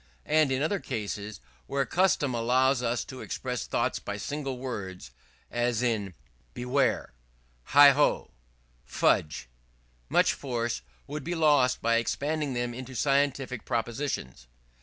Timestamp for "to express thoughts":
3.05-3.99